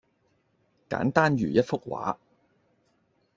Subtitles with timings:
[0.89, 2.17] 簡單如一幅畫